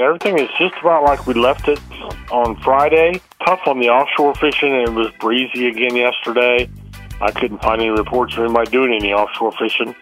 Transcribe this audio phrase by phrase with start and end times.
[0.00, 1.80] Everything is just about like we left it
[2.30, 3.20] on Friday.
[3.44, 6.70] Tough on the offshore fishing, and it was breezy again yesterday.
[7.20, 9.96] I couldn't find any reports of anybody doing any offshore fishing.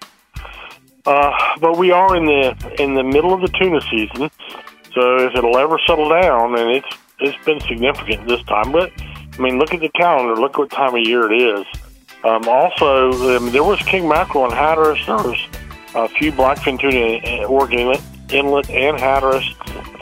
[1.06, 1.32] Uh,
[1.62, 4.30] but we are in the in the middle of the tuna season,
[4.92, 8.72] so if it'll ever settle down, and it's it's been significant this time.
[8.72, 10.38] But I mean, look at the calendar.
[10.38, 11.66] Look what time of year it is.
[12.22, 15.06] Um, also, um, there was king mackerel in Hatteras.
[15.06, 15.38] There was
[15.94, 17.96] a few blackfin tuna in Oregon
[18.30, 19.44] Inlet, and Hatteras,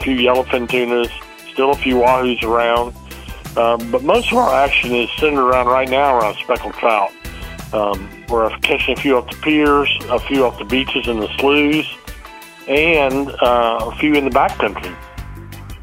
[0.05, 1.09] few yellowfin tunas,
[1.51, 2.95] still a few wahoos around.
[3.57, 7.11] Um, but most of our action is centered around right now around speckled trout.
[7.73, 11.29] Um, we're catching a few off the piers, a few off the beaches and the
[11.37, 11.85] sloughs,
[12.67, 14.95] and uh, a few in the backcountry.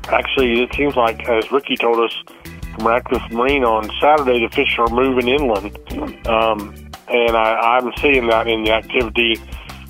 [0.09, 2.13] Actually, it seems like, as Ricky told us
[2.75, 5.77] from Radcliffe Marine on Saturday, the fish are moving inland.
[6.27, 6.75] Um,
[7.09, 9.41] and I, I'm seeing that in the activity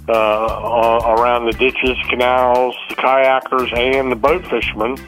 [0.09, 4.98] uh, around the ditches, canals, the kayakers, and the boat fishermen,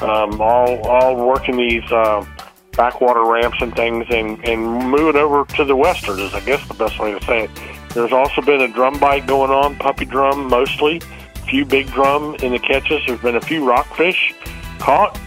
[0.00, 2.24] um, all all working these uh,
[2.72, 6.74] backwater ramps and things, and and moving over to the western is, I guess, the
[6.74, 7.50] best way to say it.
[7.90, 11.00] There's also been a drum bite going on, puppy drum mostly,
[11.36, 13.02] a few big drum in the catches.
[13.06, 14.34] There's been a few rockfish
[14.78, 15.18] caught.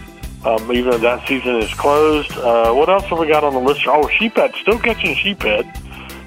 [0.44, 2.30] Um, even though that season is closed.
[2.30, 3.80] Uh, what else have we got on the list?
[3.88, 5.66] Oh, sheephead, still catching sheephead.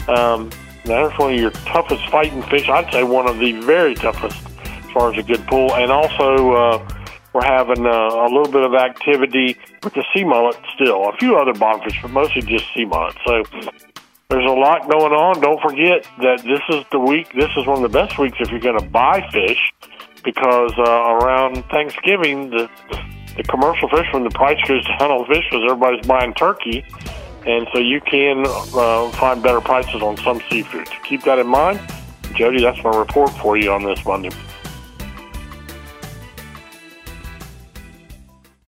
[0.09, 0.49] Um,
[0.85, 2.67] that's one of your toughest fighting fish.
[2.69, 5.73] I'd say one of the very toughest as far as a good pull.
[5.75, 6.89] And also, uh,
[7.33, 11.07] we're having uh, a little bit of activity with the sea mullet still.
[11.09, 13.15] A few other bottomfish, but mostly just sea mullet.
[13.25, 13.43] So
[14.29, 15.39] there's a lot going on.
[15.39, 17.31] Don't forget that this is the week.
[17.33, 19.59] This is one of the best weeks if you're going to buy fish,
[20.23, 22.69] because uh, around Thanksgiving, the
[23.37, 26.83] the commercial fishermen, the price goes down on fish because everybody's buying turkey
[27.45, 30.87] and so you can uh, find better prices on some seafood.
[31.03, 31.79] Keep that in mind.
[32.35, 34.29] Jody, that's my report for you on this Monday.